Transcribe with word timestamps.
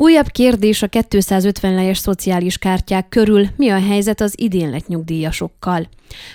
Újabb 0.00 0.26
kérdés 0.26 0.82
a 0.82 0.86
250 0.86 1.74
lejes 1.74 1.98
szociális 1.98 2.58
kártyák 2.58 3.08
körül, 3.08 3.46
mi 3.56 3.68
a 3.68 3.80
helyzet 3.80 4.20
az 4.20 4.34
idén 4.36 4.70
lett 4.70 4.86
nyugdíjasokkal. 4.86 5.88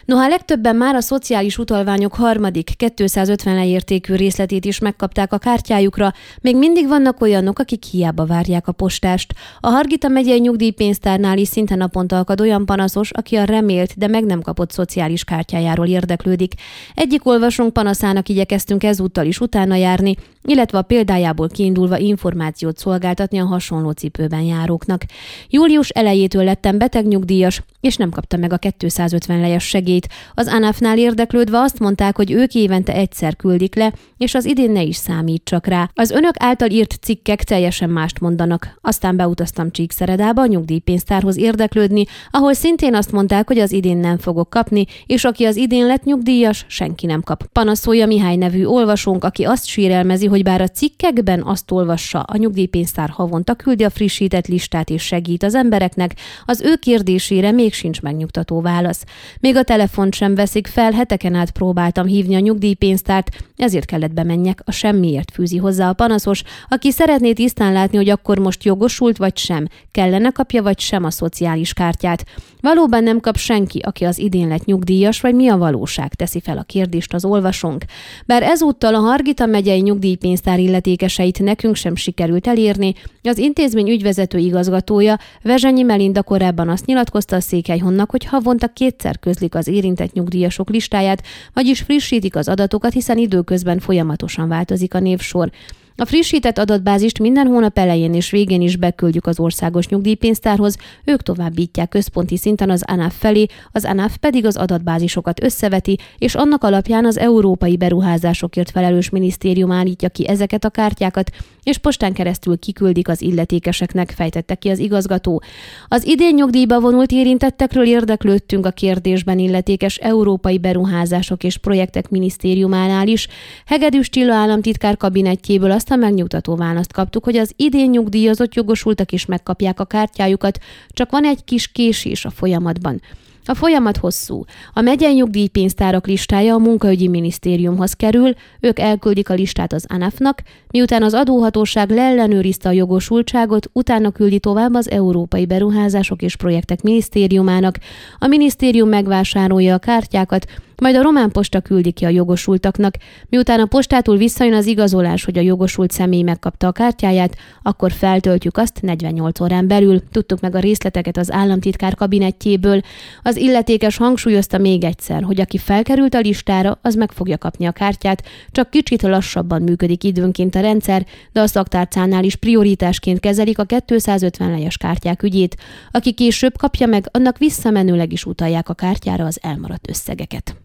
Noha 0.05 0.27
legtöbben 0.27 0.75
már 0.75 0.95
a 0.95 1.01
szociális 1.01 1.57
utalványok 1.57 2.13
harmadik 2.13 2.69
250 2.77 3.55
leértékű 3.55 4.15
részletét 4.15 4.65
is 4.65 4.79
megkapták 4.79 5.33
a 5.33 5.37
kártyájukra, 5.37 6.13
még 6.41 6.57
mindig 6.57 6.87
vannak 6.87 7.21
olyanok, 7.21 7.59
akik 7.59 7.83
hiába 7.83 8.25
várják 8.25 8.67
a 8.67 8.71
postást. 8.71 9.33
A 9.59 9.67
Hargita 9.67 10.07
megyei 10.07 10.39
nyugdíjpénztárnál 10.39 11.37
is 11.37 11.47
szinte 11.47 11.75
naponta 11.75 12.19
akad 12.19 12.41
olyan 12.41 12.65
panaszos, 12.65 13.11
aki 13.11 13.35
a 13.35 13.43
remélt, 13.43 13.97
de 13.97 14.07
meg 14.07 14.25
nem 14.25 14.41
kapott 14.41 14.71
szociális 14.71 15.23
kártyájáról 15.23 15.87
érdeklődik. 15.87 16.53
Egyik 16.93 17.25
olvasónk 17.25 17.73
panaszának 17.73 18.29
igyekeztünk 18.29 18.83
ezúttal 18.83 19.25
is 19.25 19.39
utána 19.39 19.75
járni, 19.75 20.15
illetve 20.43 20.77
a 20.77 20.81
példájából 20.81 21.47
kiindulva 21.47 21.97
információt 21.97 22.77
szolgáltatni 22.77 23.37
a 23.37 23.45
hasonló 23.45 23.91
cipőben 23.91 24.41
járóknak. 24.41 25.03
Július 25.49 25.89
elejétől 25.89 26.43
lettem 26.43 26.77
betegnyugdíjas, 26.77 27.61
és 27.85 27.95
nem 27.95 28.09
kapta 28.09 28.37
meg 28.37 28.53
a 28.53 28.57
250 28.57 29.39
lejes 29.39 29.63
segét. 29.63 30.07
Az 30.33 30.47
ANAF-nál 30.47 30.97
érdeklődve 30.97 31.59
azt 31.59 31.79
mondták, 31.79 32.15
hogy 32.15 32.31
ők 32.31 32.53
évente 32.53 32.93
egyszer 32.93 33.35
küldik 33.35 33.75
le, 33.75 33.93
és 34.17 34.33
az 34.33 34.45
idén 34.45 34.71
ne 34.71 34.81
is 34.81 34.95
számít 34.95 35.43
csak 35.43 35.67
rá. 35.67 35.89
Az 35.93 36.11
önök 36.11 36.33
által 36.37 36.69
írt 36.69 36.97
cikkek 37.01 37.43
teljesen 37.43 37.89
mást 37.89 38.19
mondanak. 38.19 38.77
Aztán 38.81 39.15
beutaztam 39.15 39.71
Csíkszeredába 39.71 40.41
a 40.41 40.45
nyugdíjpénztárhoz 40.45 41.37
érdeklődni, 41.37 42.05
ahol 42.31 42.53
szintén 42.53 42.95
azt 42.95 43.11
mondták, 43.11 43.47
hogy 43.47 43.59
az 43.59 43.71
idén 43.71 43.97
nem 43.97 44.17
fogok 44.17 44.49
kapni, 44.49 44.85
és 45.05 45.23
aki 45.23 45.45
az 45.45 45.55
idén 45.55 45.85
lett 45.85 46.03
nyugdíjas, 46.03 46.65
senki 46.67 47.05
nem 47.05 47.21
kap. 47.21 47.43
Panaszolja 47.51 48.05
Mihály 48.05 48.35
nevű 48.35 48.65
olvasónk, 48.65 49.23
aki 49.23 49.43
azt 49.43 49.65
sírelmezi, 49.65 50.25
hogy 50.25 50.43
bár 50.43 50.61
a 50.61 50.67
cikkekben 50.67 51.43
azt 51.43 51.71
olvassa, 51.71 52.19
a 52.19 52.37
nyugdíjpénztár 52.37 53.09
havonta 53.09 53.53
küldi 53.53 53.83
a 53.83 53.89
frissített 53.89 54.47
listát 54.47 54.89
és 54.89 55.03
segít 55.03 55.43
az 55.43 55.55
embereknek, 55.55 56.15
az 56.45 56.61
ő 56.61 56.75
kérdésére 56.75 57.51
még 57.51 57.73
sincs 57.75 58.01
megnyugtató 58.01 58.61
válasz. 58.61 59.03
Még 59.39 59.55
a 59.55 59.63
telefont 59.63 60.13
sem 60.13 60.35
veszik 60.35 60.67
fel, 60.67 60.91
heteken 60.91 61.33
át 61.33 61.51
próbáltam 61.51 62.05
hívni 62.05 62.35
a 62.35 62.39
nyugdíjpénztárt, 62.39 63.29
ezért 63.55 63.85
kellett 63.85 64.13
bemenjek, 64.13 64.61
a 64.65 64.71
semmiért 64.71 65.31
fűzi 65.31 65.57
hozzá 65.57 65.89
a 65.89 65.93
panaszos, 65.93 66.43
aki 66.67 66.91
szeretné 66.91 67.33
tisztán 67.33 67.73
látni, 67.73 67.97
hogy 67.97 68.09
akkor 68.09 68.39
most 68.39 68.63
jogosult 68.63 69.17
vagy 69.17 69.37
sem, 69.37 69.67
kellene 69.91 70.31
kapja 70.31 70.63
vagy 70.63 70.79
sem 70.79 71.03
a 71.03 71.11
szociális 71.11 71.73
kártyát. 71.73 72.25
Valóban 72.61 73.03
nem 73.03 73.19
kap 73.19 73.37
senki, 73.37 73.79
aki 73.79 74.03
az 74.03 74.19
idén 74.19 74.47
lett 74.47 74.65
nyugdíjas, 74.65 75.21
vagy 75.21 75.35
mi 75.35 75.47
a 75.47 75.57
valóság, 75.57 76.13
teszi 76.13 76.39
fel 76.39 76.57
a 76.57 76.63
kérdést 76.63 77.13
az 77.13 77.25
olvasónk. 77.25 77.83
Bár 78.25 78.43
ezúttal 78.43 78.95
a 78.95 78.99
Hargita 78.99 79.45
megyei 79.45 79.81
nyugdíjpénztár 79.81 80.59
illetékeseit 80.59 81.39
nekünk 81.39 81.75
sem 81.75 81.95
sikerült 81.95 82.47
elérni, 82.47 82.93
az 83.23 83.37
intézmény 83.37 83.89
ügyvezető 83.89 84.37
igazgatója 84.37 85.19
Vezsenyi 85.41 85.81
Melinda 85.81 86.23
korábban 86.23 86.69
azt 86.69 86.85
nyilatkozta 86.85 87.35
a 87.35 87.39
Székelyhonnak, 87.65 88.11
hogy 88.11 88.25
havonta 88.25 88.67
kétszer 88.67 89.19
közlik 89.19 89.55
az 89.55 89.67
érintett 89.67 90.13
nyugdíjasok 90.13 90.69
listáját, 90.69 91.23
vagyis 91.53 91.81
frissítik 91.81 92.35
az 92.35 92.47
adatokat, 92.47 92.93
hiszen 92.93 93.17
időközben 93.17 93.79
folyamatosan 93.79 94.47
változik 94.47 94.93
a 94.93 94.99
névsor. 94.99 95.51
A 95.97 96.05
frissített 96.05 96.57
adatbázist 96.57 97.19
minden 97.19 97.47
hónap 97.47 97.77
elején 97.77 98.13
és 98.13 98.31
végén 98.31 98.61
is 98.61 98.75
beküldjük 98.75 99.27
az 99.27 99.39
országos 99.39 99.87
nyugdíjpénztárhoz, 99.87 100.77
ők 101.03 101.21
továbbítják 101.21 101.89
központi 101.89 102.37
szinten 102.37 102.69
az 102.69 102.83
ANAF 102.87 103.15
felé, 103.17 103.45
az 103.71 103.85
ANAF 103.85 104.17
pedig 104.17 104.45
az 104.45 104.55
adatbázisokat 104.55 105.43
összeveti, 105.43 105.97
és 106.17 106.35
annak 106.35 106.63
alapján 106.63 107.05
az 107.05 107.17
Európai 107.17 107.77
Beruházásokért 107.77 108.71
felelős 108.71 109.09
minisztérium 109.09 109.71
állítja 109.71 110.09
ki 110.09 110.27
ezeket 110.27 110.65
a 110.65 110.69
kártyákat, 110.69 111.31
és 111.63 111.77
postán 111.77 112.13
keresztül 112.13 112.59
kiküldik 112.59 113.07
az 113.07 113.21
illetékeseknek, 113.21 114.13
fejtette 114.15 114.55
ki 114.55 114.69
az 114.69 114.79
igazgató. 114.79 115.41
Az 115.87 116.05
idén 116.05 116.33
nyugdíjba 116.33 116.79
vonult 116.79 117.11
érintettekről 117.11 117.85
érdeklődtünk 117.85 118.65
a 118.65 118.71
kérdésben 118.71 119.39
illetékes 119.39 119.97
Európai 119.97 120.57
Beruházások 120.57 121.43
és 121.43 121.57
Projektek 121.57 122.09
Minisztériumánál 122.09 123.07
is. 123.07 123.27
Hegedűs 123.65 124.09
Csilla 124.09 124.33
államtitkár 124.33 124.97
kabinetjéből 124.97 125.71
azt 125.71 125.84
a 125.89 125.95
megnyugtató 125.95 126.55
választ 126.55 126.93
kaptuk, 126.93 127.23
hogy 127.23 127.37
az 127.37 127.53
idén 127.55 127.89
nyugdíjazott 127.89 128.53
jogosultak 128.53 129.11
is 129.11 129.25
megkapják 129.25 129.79
a 129.79 129.85
kártyájukat, 129.85 130.59
csak 130.89 131.11
van 131.11 131.25
egy 131.25 131.43
kis 131.43 131.67
késés 131.67 132.25
a 132.25 132.29
folyamatban. 132.29 133.01
A 133.47 133.53
folyamat 133.53 133.97
hosszú. 133.97 134.43
A 134.73 134.81
megyei 134.81 135.13
nyugdíjpénztárak 135.13 136.07
listája 136.07 136.53
a 136.53 136.57
munkaügyi 136.57 137.07
minisztériumhoz 137.07 137.93
kerül, 137.93 138.33
ők 138.59 138.79
elküldik 138.79 139.29
a 139.29 139.33
listát 139.33 139.73
az 139.73 139.85
ANAF-nak, 139.87 140.41
miután 140.71 141.03
az 141.03 141.13
adóhatóság 141.13 141.89
leellenőrizte 141.89 142.69
a 142.69 142.71
jogosultságot, 142.71 143.69
utána 143.73 144.11
küldi 144.11 144.39
tovább 144.39 144.73
az 144.73 144.89
Európai 144.89 145.45
Beruházások 145.45 146.21
és 146.21 146.35
Projektek 146.35 146.81
Minisztériumának. 146.81 147.77
A 148.19 148.27
minisztérium 148.27 148.89
megvásárolja 148.89 149.73
a 149.73 149.79
kártyákat, 149.79 150.45
majd 150.81 150.95
a 150.95 151.01
román 151.01 151.31
posta 151.31 151.61
küldi 151.61 151.91
ki 151.91 152.05
a 152.05 152.09
jogosultaknak. 152.09 152.95
Miután 153.29 153.59
a 153.59 153.65
postától 153.65 154.17
visszajön 154.17 154.53
az 154.53 154.65
igazolás, 154.65 155.23
hogy 155.23 155.37
a 155.37 155.41
jogosult 155.41 155.91
személy 155.91 156.21
megkapta 156.21 156.67
a 156.67 156.71
kártyáját, 156.71 157.35
akkor 157.61 157.91
feltöltjük 157.91 158.57
azt 158.57 158.81
48 158.81 159.39
órán 159.39 159.67
belül. 159.67 160.01
Tudtuk 160.11 160.39
meg 160.39 160.55
a 160.55 160.59
részleteket 160.59 161.17
az 161.17 161.31
államtitkár 161.31 161.95
kabinetjéből. 161.95 162.81
Az 163.21 163.35
illetékes 163.35 163.97
hangsúlyozta 163.97 164.57
még 164.57 164.83
egyszer, 164.83 165.23
hogy 165.23 165.41
aki 165.41 165.57
felkerült 165.57 166.13
a 166.13 166.19
listára, 166.19 166.79
az 166.81 166.95
meg 166.95 167.11
fogja 167.11 167.37
kapni 167.37 167.65
a 167.65 167.71
kártyát, 167.71 168.23
csak 168.51 168.69
kicsit 168.69 169.01
lassabban 169.01 169.61
működik 169.61 170.03
időnként 170.03 170.55
a 170.55 170.59
rendszer, 170.59 171.05
de 171.31 171.41
a 171.41 171.47
szaktárcánál 171.47 172.23
is 172.23 172.35
prioritásként 172.35 173.19
kezelik 173.19 173.59
a 173.59 173.63
250 173.63 174.51
lejes 174.51 174.77
kártyák 174.77 175.23
ügyét. 175.23 175.55
Aki 175.91 176.13
később 176.13 176.57
kapja 176.57 176.87
meg, 176.87 177.09
annak 177.11 177.37
visszamenőleg 177.37 178.11
is 178.11 178.25
utalják 178.25 178.69
a 178.69 178.73
kártyára 178.73 179.25
az 179.25 179.39
elmaradt 179.41 179.89
összegeket. 179.89 180.64